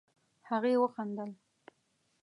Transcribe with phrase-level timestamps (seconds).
[0.49, 1.31] هغې وخندل.